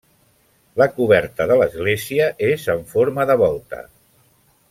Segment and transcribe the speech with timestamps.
[0.81, 3.83] La coberta de l'església és en forma de volta.